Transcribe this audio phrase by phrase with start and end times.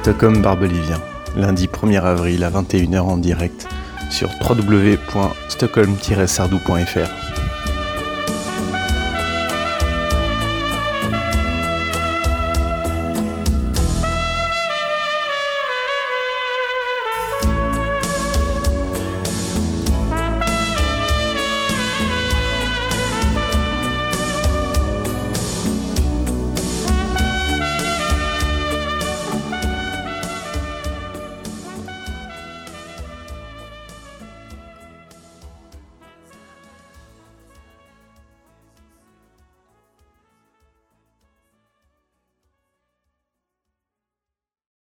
[0.00, 0.98] Stockholm Barbelivien,
[1.36, 3.68] lundi 1er avril à 21h en direct
[4.10, 7.39] sur www.stockholm-sardou.fr.